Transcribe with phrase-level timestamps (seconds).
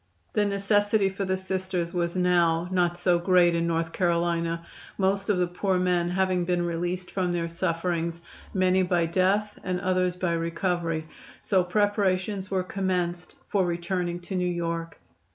[0.33, 4.65] The necessity for the Sisters was now not so great in North Carolina
[4.97, 9.79] most of the poor men having been released from their sufferings, many by death and
[9.79, 11.07] others by recovery
[11.39, 14.97] so preparations were commenced for returning to New York.